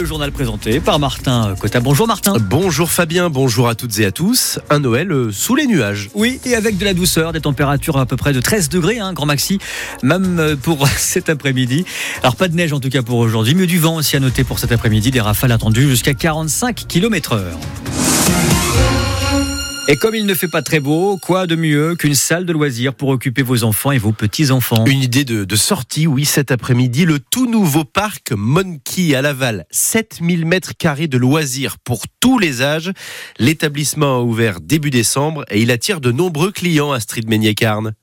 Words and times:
Le 0.00 0.06
journal 0.06 0.30
présenté 0.30 0.78
par 0.78 1.00
Martin 1.00 1.56
Cotta. 1.58 1.80
Bonjour 1.80 2.06
Martin. 2.06 2.34
Bonjour 2.38 2.88
Fabien, 2.88 3.30
bonjour 3.30 3.68
à 3.68 3.74
toutes 3.74 3.98
et 3.98 4.06
à 4.06 4.12
tous. 4.12 4.60
Un 4.70 4.78
Noël 4.78 5.10
euh, 5.10 5.32
sous 5.32 5.56
les 5.56 5.66
nuages. 5.66 6.08
Oui, 6.14 6.38
et 6.44 6.54
avec 6.54 6.78
de 6.78 6.84
la 6.84 6.94
douceur, 6.94 7.32
des 7.32 7.40
températures 7.40 7.96
à 7.96 8.06
peu 8.06 8.16
près 8.16 8.32
de 8.32 8.38
13 8.38 8.68
degrés, 8.68 9.00
hein, 9.00 9.12
grand 9.12 9.26
maxi, 9.26 9.58
même 10.04 10.38
euh, 10.38 10.54
pour 10.54 10.86
cet 10.96 11.28
après-midi. 11.28 11.84
Alors 12.22 12.36
pas 12.36 12.46
de 12.46 12.54
neige 12.54 12.72
en 12.72 12.78
tout 12.78 12.90
cas 12.90 13.02
pour 13.02 13.18
aujourd'hui, 13.18 13.56
mais 13.56 13.66
du 13.66 13.80
vent 13.80 13.96
aussi 13.96 14.16
à 14.16 14.20
noter 14.20 14.44
pour 14.44 14.60
cet 14.60 14.70
après-midi, 14.70 15.10
des 15.10 15.20
rafales 15.20 15.50
attendues 15.50 15.88
jusqu'à 15.88 16.14
45 16.14 16.86
km 16.86 17.32
heure. 17.32 17.58
Et 19.90 19.96
comme 19.96 20.14
il 20.14 20.26
ne 20.26 20.34
fait 20.34 20.48
pas 20.48 20.60
très 20.60 20.80
beau, 20.80 21.16
quoi 21.16 21.46
de 21.46 21.56
mieux 21.56 21.96
qu'une 21.96 22.14
salle 22.14 22.44
de 22.44 22.52
loisirs 22.52 22.92
pour 22.92 23.08
occuper 23.08 23.40
vos 23.40 23.64
enfants 23.64 23.90
et 23.90 23.96
vos 23.96 24.12
petits-enfants? 24.12 24.84
Une 24.84 25.00
idée 25.00 25.24
de, 25.24 25.56
sortie, 25.56 26.06
oui, 26.06 26.26
cet 26.26 26.50
après-midi, 26.50 27.06
le 27.06 27.18
tout 27.18 27.50
nouveau 27.50 27.84
parc 27.84 28.32
Monkey 28.32 29.14
à 29.14 29.22
Laval. 29.22 29.64
7000 29.70 30.44
mètres 30.44 30.72
carrés 30.76 31.08
de 31.08 31.16
loisirs 31.16 31.78
pour 31.78 32.02
tous 32.20 32.38
les 32.38 32.60
âges. 32.60 32.92
L'établissement 33.38 34.18
a 34.18 34.20
ouvert 34.20 34.60
début 34.60 34.90
décembre 34.90 35.46
et 35.50 35.62
il 35.62 35.70
attire 35.70 36.02
de 36.02 36.12
nombreux 36.12 36.52
clients 36.52 36.92
à 36.92 37.00
Street 37.00 37.24
Ménier-Carne. 37.26 37.94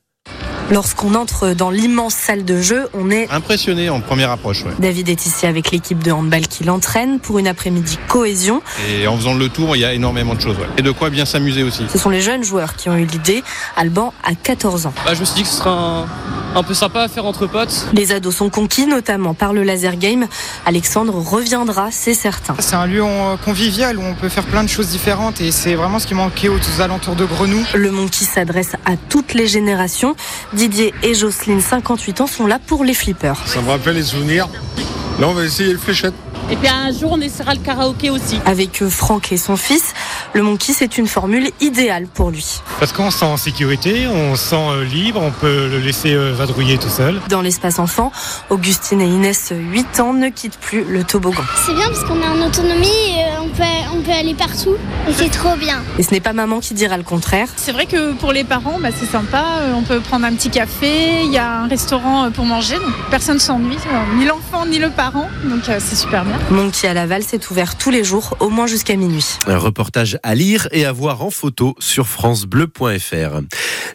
Lorsqu'on 0.70 1.14
entre 1.14 1.50
dans 1.50 1.70
l'immense 1.70 2.14
salle 2.14 2.44
de 2.44 2.60
jeu, 2.60 2.88
on 2.92 3.08
est 3.10 3.30
impressionné 3.30 3.88
en 3.88 4.00
première 4.00 4.32
approche. 4.32 4.64
Ouais. 4.64 4.72
David 4.80 5.08
est 5.08 5.24
ici 5.24 5.46
avec 5.46 5.70
l'équipe 5.70 6.02
de 6.02 6.10
handball 6.10 6.48
qui 6.48 6.64
l'entraîne 6.64 7.20
pour 7.20 7.38
une 7.38 7.46
après-midi 7.46 7.98
cohésion. 8.08 8.62
Et 8.90 9.06
en 9.06 9.16
faisant 9.16 9.34
le 9.34 9.48
tour, 9.48 9.76
il 9.76 9.80
y 9.80 9.84
a 9.84 9.92
énormément 9.94 10.34
de 10.34 10.40
choses. 10.40 10.56
Ouais. 10.56 10.66
Et 10.78 10.82
de 10.82 10.90
quoi 10.90 11.10
bien 11.10 11.24
s'amuser 11.24 11.62
aussi. 11.62 11.84
Ce 11.92 11.98
sont 11.98 12.10
les 12.10 12.20
jeunes 12.20 12.42
joueurs 12.42 12.74
qui 12.74 12.88
ont 12.88 12.96
eu 12.96 13.04
l'idée. 13.04 13.44
Alban 13.76 14.12
a 14.24 14.34
14 14.34 14.86
ans. 14.86 14.94
Bah, 15.04 15.14
je 15.14 15.20
me 15.20 15.24
suis 15.24 15.36
dit 15.36 15.42
que 15.44 15.48
ce 15.48 15.56
sera 15.56 15.70
un, 15.70 16.06
un 16.56 16.62
peu 16.62 16.72
sympa 16.72 17.02
à 17.02 17.08
faire 17.08 17.26
entre 17.26 17.46
potes. 17.46 17.86
Les 17.92 18.12
ados 18.12 18.34
sont 18.34 18.48
conquis, 18.48 18.86
notamment 18.86 19.34
par 19.34 19.52
le 19.52 19.62
laser 19.62 19.96
game. 19.96 20.26
Alexandre 20.64 21.14
reviendra, 21.14 21.88
c'est 21.90 22.14
certain. 22.14 22.56
C'est 22.58 22.76
un 22.76 22.86
lieu 22.86 23.04
convivial 23.44 23.98
où 23.98 24.02
on 24.02 24.14
peut 24.14 24.30
faire 24.30 24.44
plein 24.44 24.64
de 24.64 24.68
choses 24.68 24.88
différentes 24.88 25.40
et 25.42 25.52
c'est 25.52 25.74
vraiment 25.74 25.98
ce 25.98 26.06
qui 26.06 26.14
manquait 26.14 26.48
aux 26.48 26.80
alentours 26.80 27.14
de 27.14 27.26
Grenou. 27.26 27.62
Le 27.74 27.90
Monkey 27.90 28.24
s'adresse 28.24 28.72
à 28.86 28.96
toutes 29.10 29.34
les 29.34 29.46
générations. 29.46 30.16
Didier 30.54 30.94
et 31.02 31.14
Jocelyne, 31.14 31.60
58 31.60 32.22
ans, 32.22 32.26
sont 32.26 32.46
là 32.46 32.58
pour 32.66 32.84
les 32.84 32.94
flippers. 32.94 33.36
Ça 33.46 33.60
me 33.60 33.68
rappelle 33.68 33.96
les 33.96 34.02
souvenirs. 34.02 34.48
Là, 35.20 35.28
on 35.28 35.34
va 35.34 35.44
essayer 35.44 35.72
le 35.72 35.78
fléchette. 35.78 36.14
Et 36.50 36.56
puis 36.56 36.68
un 36.68 36.92
jour, 36.92 37.10
on 37.12 37.20
essaiera 37.20 37.54
le 37.54 37.60
karaoké 37.60 38.08
aussi. 38.08 38.38
Avec 38.46 38.84
Franck 38.88 39.32
et 39.32 39.36
son 39.36 39.56
fils, 39.56 39.94
le 40.36 40.42
Monkey, 40.42 40.72
c'est 40.74 40.98
une 40.98 41.06
formule 41.06 41.50
idéale 41.60 42.06
pour 42.06 42.30
lui. 42.30 42.60
Parce 42.78 42.92
qu'on 42.92 43.10
se 43.10 43.18
sent 43.20 43.24
en 43.24 43.36
sécurité, 43.36 44.06
on 44.06 44.36
se 44.36 44.50
sent 44.50 44.84
libre, 44.84 45.20
on 45.22 45.30
peut 45.30 45.68
le 45.68 45.78
laisser 45.78 46.14
vadrouiller 46.14 46.78
tout 46.78 46.90
seul. 46.90 47.20
Dans 47.28 47.40
l'espace 47.40 47.78
enfant, 47.78 48.12
Augustine 48.50 49.00
et 49.00 49.06
Inès, 49.06 49.52
8 49.54 50.00
ans, 50.00 50.12
ne 50.12 50.28
quittent 50.28 50.58
plus 50.58 50.84
le 50.84 51.04
toboggan. 51.04 51.42
C'est 51.64 51.74
bien 51.74 51.88
parce 51.88 52.04
qu'on 52.04 52.20
est 52.20 52.28
en 52.28 52.46
autonomie 52.46 52.86
et 52.86 53.35
on 53.35 53.35
peut, 53.56 53.64
on 53.94 54.02
peut 54.02 54.12
aller 54.12 54.34
partout 54.34 54.76
et 55.08 55.12
c'est 55.12 55.30
trop 55.30 55.56
bien. 55.56 55.82
Et 55.98 56.02
ce 56.02 56.12
n'est 56.12 56.20
pas 56.20 56.32
maman 56.32 56.60
qui 56.60 56.74
dira 56.74 56.96
le 56.96 57.02
contraire? 57.02 57.48
C'est 57.56 57.72
vrai 57.72 57.86
que 57.86 58.12
pour 58.12 58.32
les 58.32 58.44
parents, 58.44 58.78
bah, 58.80 58.90
c'est 58.96 59.06
sympa. 59.06 59.44
On 59.74 59.82
peut 59.82 60.00
prendre 60.00 60.26
un 60.26 60.34
petit 60.34 60.50
café, 60.50 61.24
il 61.24 61.32
y 61.32 61.38
a 61.38 61.60
un 61.62 61.68
restaurant 61.68 62.30
pour 62.30 62.44
manger, 62.44 62.76
donc 62.76 62.94
personne 63.10 63.38
s'ennuie, 63.38 63.78
ni 64.16 64.24
l'enfant 64.24 64.66
ni 64.66 64.78
le 64.78 64.90
parent, 64.90 65.28
donc 65.44 65.62
c'est 65.64 65.96
super 65.96 66.24
bien. 66.24 66.38
Monkey 66.50 66.88
à 66.88 66.94
Laval, 66.94 67.22
c'est 67.26 67.50
ouvert 67.50 67.76
tous 67.76 67.90
les 67.90 68.04
jours, 68.04 68.36
au 68.40 68.48
moins 68.48 68.66
jusqu'à 68.66 68.96
minuit. 68.96 69.24
Un 69.46 69.58
reportage 69.58 70.18
à 70.22 70.34
lire 70.34 70.68
et 70.72 70.84
à 70.84 70.92
voir 70.92 71.22
en 71.22 71.30
photo 71.30 71.74
sur 71.78 72.06
francebleu.fr. 72.06 73.40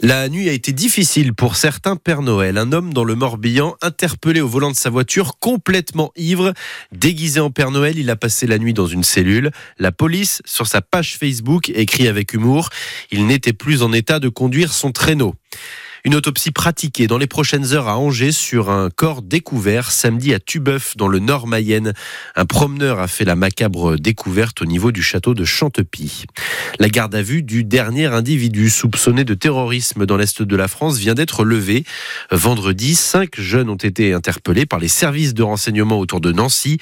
La 0.01 0.29
nuit 0.29 0.49
a 0.49 0.53
été 0.53 0.71
difficile 0.71 1.33
pour 1.33 1.55
certains 1.55 1.95
Père 1.95 2.21
Noël. 2.21 2.57
Un 2.57 2.71
homme 2.71 2.93
dans 2.93 3.03
le 3.03 3.15
Morbihan, 3.15 3.75
interpellé 3.81 4.41
au 4.41 4.47
volant 4.47 4.71
de 4.71 4.75
sa 4.75 4.89
voiture, 4.89 5.37
complètement 5.39 6.11
ivre, 6.15 6.53
déguisé 6.91 7.39
en 7.39 7.51
Père 7.51 7.71
Noël, 7.71 7.97
il 7.97 8.09
a 8.09 8.15
passé 8.15 8.47
la 8.47 8.57
nuit 8.57 8.73
dans 8.73 8.87
une 8.87 9.03
cellule. 9.03 9.50
La 9.77 9.91
police, 9.91 10.41
sur 10.45 10.67
sa 10.67 10.81
page 10.81 11.17
Facebook, 11.17 11.69
écrit 11.69 12.07
avec 12.07 12.33
humour, 12.33 12.69
il 13.11 13.27
n'était 13.27 13.53
plus 13.53 13.83
en 13.83 13.93
état 13.93 14.19
de 14.19 14.29
conduire 14.29 14.73
son 14.73 14.91
traîneau. 14.91 15.35
Une 16.03 16.15
autopsie 16.15 16.49
pratiquée 16.49 17.05
dans 17.05 17.19
les 17.19 17.27
prochaines 17.27 17.73
heures 17.73 17.87
à 17.87 17.97
Angers 17.97 18.31
sur 18.31 18.71
un 18.71 18.89
corps 18.89 19.21
découvert 19.21 19.91
samedi 19.91 20.33
à 20.33 20.39
Tubeuf 20.39 20.97
dans 20.97 21.07
le 21.07 21.19
nord 21.19 21.45
Mayenne. 21.45 21.93
Un 22.35 22.45
promeneur 22.45 22.99
a 22.99 23.07
fait 23.07 23.23
la 23.23 23.35
macabre 23.35 23.97
découverte 23.97 24.63
au 24.63 24.65
niveau 24.65 24.91
du 24.91 25.03
château 25.03 25.35
de 25.35 25.45
Chantepie. 25.45 26.25
La 26.79 26.89
garde 26.89 27.13
à 27.13 27.21
vue 27.21 27.43
du 27.43 27.63
dernier 27.63 28.07
individu 28.07 28.71
soupçonné 28.71 29.23
de 29.25 29.35
terrorisme 29.35 30.07
dans 30.07 30.17
l'est 30.17 30.41
de 30.41 30.55
la 30.55 30.67
France 30.67 30.97
vient 30.97 31.13
d'être 31.13 31.43
levée. 31.43 31.83
Vendredi, 32.31 32.95
cinq 32.95 33.39
jeunes 33.39 33.69
ont 33.69 33.75
été 33.75 34.13
interpellés 34.13 34.65
par 34.65 34.79
les 34.79 34.87
services 34.87 35.35
de 35.35 35.43
renseignement 35.43 35.99
autour 35.99 36.19
de 36.19 36.31
Nancy. 36.31 36.79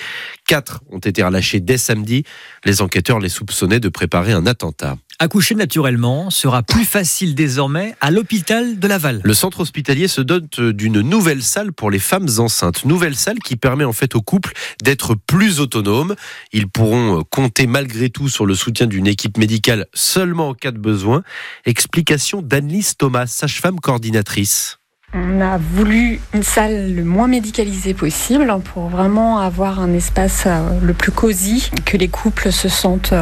Quatre 0.48 0.82
ont 0.92 1.00
été 1.00 1.24
relâchés 1.24 1.60
dès 1.60 1.78
samedi. 1.78 2.24
Les 2.64 2.82
enquêteurs 2.82 3.20
les 3.20 3.28
soupçonnaient 3.28 3.82
de 3.82 3.90
préparer 3.90 4.32
un 4.32 4.46
attentat. 4.46 4.96
Accoucher 5.22 5.54
naturellement 5.54 6.30
sera 6.30 6.64
plus 6.64 6.86
facile 6.86 7.36
désormais 7.36 7.94
à 8.00 8.10
l'hôpital 8.10 8.80
de 8.80 8.88
Laval. 8.88 9.20
Le 9.22 9.34
centre 9.34 9.60
hospitalier 9.60 10.08
se 10.08 10.22
dote 10.22 10.62
d'une 10.62 11.02
nouvelle 11.02 11.44
salle 11.44 11.74
pour 11.74 11.92
les 11.92 12.00
femmes 12.00 12.30
enceintes. 12.38 12.86
Nouvelle 12.86 13.18
salle 13.18 13.40
qui 13.40 13.58
permet 13.58 13.84
en 13.84 13.92
fait 13.92 14.16
aux 14.16 14.22
couples 14.22 14.54
d'être 14.82 15.16
plus 15.16 15.60
autonomes. 15.60 16.16
Ils 16.54 16.70
pourront 16.70 17.26
compter 17.30 17.68
malgré 17.68 18.10
tout 18.10 18.30
sur 18.30 18.46
le 18.46 18.56
soutien 18.56 18.88
d'une 18.88 19.08
équipe 19.08 19.38
médicale 19.38 19.88
seulement 19.94 20.48
en 20.48 20.54
cas 20.54 20.72
de 20.72 20.80
besoin. 20.80 21.24
Explication 21.66 22.42
d'Annelise 22.42 22.96
Thomas, 22.96 23.28
sage-femme 23.28 23.82
coordinatrice. 23.82 24.78
On 25.14 25.42
a 25.42 25.58
voulu 25.58 26.22
une 26.34 26.44
salle 26.44 26.96
le 26.96 27.04
moins 27.04 27.28
médicalisée 27.28 27.94
possible 27.94 28.56
pour 28.74 28.88
vraiment 28.88 29.40
avoir 29.40 29.82
un 29.82 29.94
espace 29.94 30.48
le 30.82 30.94
plus 30.94 31.12
cosy, 31.12 31.70
que 31.84 31.98
les 31.98 32.08
couples 32.08 32.54
se 32.54 32.70
sentent 32.70 33.14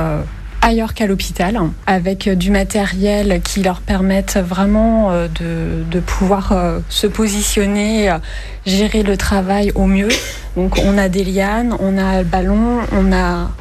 ailleurs 0.68 0.94
qu'à 0.94 1.08
l'hôpital, 1.08 1.60
avec 1.86 2.30
du 2.30 2.52
matériel 2.52 3.42
qui 3.42 3.64
leur 3.64 3.82
permette 3.82 4.38
vraiment 4.38 5.12
de, 5.12 5.84
de 5.90 6.00
pouvoir 6.00 6.54
se 6.90 7.08
positionner, 7.08 8.16
gérer 8.66 9.04
le 9.04 9.18
travail 9.18 9.72
au 9.76 9.86
mieux. 9.86 10.10
Donc 10.58 10.80
on 10.84 10.98
a 10.98 11.08
des 11.08 11.24
lianes, 11.24 11.76
on 11.80 12.00
a 12.00 12.18
le 12.18 12.24
ballon, 12.24 12.80
on 12.92 13.14
a 13.14 13.52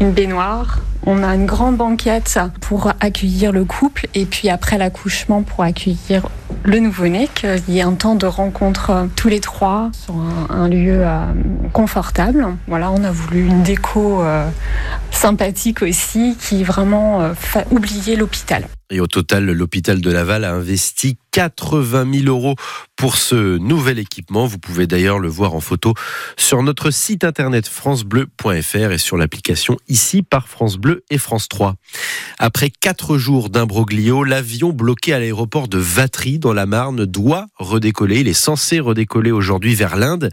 une 0.00 0.12
baignoire, 0.12 0.78
on 1.04 1.22
a 1.22 1.34
une 1.34 1.44
grande 1.44 1.76
banquette 1.76 2.40
pour 2.62 2.92
accueillir 2.98 3.52
le 3.52 3.66
couple 3.66 4.06
et 4.14 4.24
puis 4.24 4.48
après 4.48 4.78
l'accouchement 4.78 5.42
pour 5.42 5.64
accueillir 5.64 6.26
le 6.64 6.78
nouveau-né, 6.78 7.28
qu'il 7.34 7.74
y 7.74 7.80
ait 7.80 7.82
un 7.82 7.92
temps 7.92 8.14
de 8.14 8.24
rencontre 8.24 9.06
tous 9.16 9.28
les 9.28 9.40
trois 9.40 9.90
sur 9.92 10.14
un, 10.14 10.46
un 10.48 10.68
lieu 10.70 11.00
euh, 11.02 11.26
confortable. 11.74 12.46
Voilà, 12.68 12.90
on 12.90 13.04
a 13.04 13.10
voulu 13.10 13.44
une 13.44 13.62
déco 13.62 14.22
euh, 14.22 14.48
sympathique 15.10 15.82
aussi 15.82 16.38
qui 16.40 16.64
vraiment 16.64 17.20
euh, 17.20 17.34
oublier 17.70 18.16
l'hôpital. 18.16 18.64
Et 18.90 19.00
au 19.00 19.06
total, 19.06 19.50
l'hôpital 19.50 20.00
de 20.00 20.10
Laval 20.10 20.44
a 20.44 20.52
investi 20.52 21.18
80 21.32 22.20
000 22.24 22.34
euros 22.34 22.54
pour 22.96 23.16
ce 23.18 23.58
nouvel 23.58 23.98
équipement. 23.98 24.46
Vous 24.46 24.58
pouvez 24.58 24.86
d'ailleurs 24.86 25.18
le 25.18 25.28
voir 25.28 25.54
en 25.54 25.60
photo 25.60 25.92
sur 26.38 26.62
notre 26.62 26.90
site 26.90 27.24
internet 27.24 27.68
francebleu.fr 27.68 28.92
et 28.92 28.96
sur 28.96 29.18
l'application 29.18 29.76
ici 29.86 30.22
par 30.22 30.48
France 30.48 30.78
Bleu 30.78 31.04
et 31.10 31.18
France 31.18 31.48
3. 31.48 31.74
Après 32.38 32.70
quatre 32.70 33.18
jours 33.18 33.50
d'imbroglio, 33.50 34.24
l'avion 34.24 34.72
bloqué 34.72 35.12
à 35.12 35.18
l'aéroport 35.18 35.68
de 35.68 35.76
Vatry 35.76 36.38
dans 36.38 36.54
la 36.54 36.64
Marne 36.64 37.04
doit 37.04 37.48
redécoller. 37.56 38.20
Il 38.20 38.28
est 38.28 38.32
censé 38.32 38.80
redécoller 38.80 39.30
aujourd'hui 39.30 39.74
vers 39.74 39.96
l'Inde. 39.96 40.30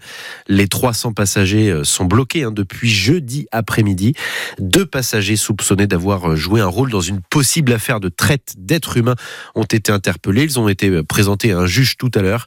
Les 0.48 0.70
300 0.70 1.12
passagers 1.12 1.82
sont 1.84 2.06
bloqués 2.06 2.44
hein, 2.44 2.52
depuis 2.52 2.90
jeudi 2.90 3.48
après-midi. 3.52 4.14
Deux 4.60 4.86
passagers 4.86 5.36
soupçonnés 5.36 5.88
d'avoir 5.88 6.38
joué 6.38 6.62
un 6.62 6.68
rôle 6.68 6.92
dans 6.92 7.02
une 7.02 7.20
possible 7.20 7.74
affaire 7.74 8.00
de 8.00 8.08
d'êtres 8.58 8.98
humains 8.98 9.16
ont 9.56 9.64
été 9.64 9.92
interpellés. 9.92 10.44
Ils 10.44 10.60
ont 10.60 10.68
été 10.68 11.04
présentés 11.04 11.52
à 11.52 11.60
un 11.60 11.66
juge 11.66 11.98
tout 11.98 12.12
à 12.16 12.22
l'heure. 12.22 12.46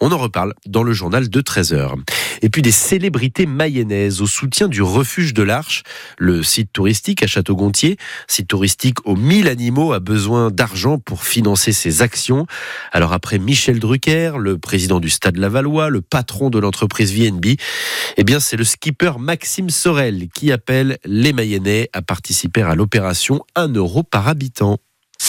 On 0.00 0.12
en 0.12 0.18
reparle 0.18 0.54
dans 0.66 0.82
le 0.82 0.92
journal 0.92 1.28
de 1.28 1.40
13h. 1.40 1.94
Et 2.42 2.48
puis 2.50 2.62
des 2.62 2.72
célébrités 2.72 3.46
mayennaises 3.46 4.20
au 4.20 4.26
soutien 4.26 4.68
du 4.68 4.82
refuge 4.82 5.34
de 5.34 5.42
l'Arche, 5.42 5.82
le 6.18 6.42
site 6.42 6.72
touristique 6.72 7.22
à 7.22 7.26
Château-Gontier. 7.26 7.96
Site 8.28 8.48
touristique 8.48 9.06
aux 9.06 9.16
1000 9.16 9.48
animaux 9.48 9.92
a 9.92 10.00
besoin 10.00 10.50
d'argent 10.50 10.98
pour 10.98 11.24
financer 11.24 11.72
ses 11.72 12.02
actions. 12.02 12.46
Alors 12.92 13.12
après 13.12 13.38
Michel 13.38 13.78
Drucker, 13.78 14.32
le 14.38 14.58
président 14.58 15.00
du 15.00 15.10
Stade 15.10 15.36
Lavallois, 15.36 15.90
le 15.90 16.00
patron 16.00 16.50
de 16.50 16.58
l'entreprise 16.58 17.14
VNB, 17.14 17.46
eh 18.16 18.24
bien 18.24 18.40
c'est 18.40 18.56
le 18.56 18.64
skipper 18.64 19.12
Maxime 19.18 19.70
Sorel 19.70 20.28
qui 20.34 20.52
appelle 20.52 20.98
les 21.04 21.32
Mayennais 21.32 21.88
à 21.92 22.02
participer 22.02 22.62
à 22.62 22.74
l'opération 22.74 23.44
1 23.56 23.72
euro 23.74 24.02
par 24.02 24.28
habitant. 24.28 24.78